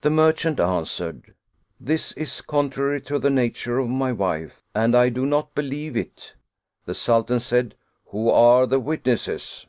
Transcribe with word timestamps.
The 0.00 0.08
merchant 0.08 0.60
answered:" 0.60 1.34
This 1.88 2.12
is 2.12 2.40
contrary 2.40 3.02
to 3.02 3.18
the 3.18 3.28
nature 3.28 3.78
of 3.78 3.86
my 3.90 4.10
wife, 4.10 4.62
and 4.74 4.94
I 4.96 5.10
do 5.10 5.26
not 5.26 5.54
believe 5.54 5.94
it/* 5.94 6.36
The 6.86 6.94
Sultan 6.94 7.38
said: 7.38 7.74
"Who 8.06 8.30
are 8.30 8.66
the 8.66 8.80
witnesses?" 8.80 9.66